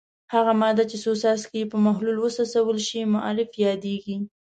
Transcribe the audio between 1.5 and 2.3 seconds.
یې په محلول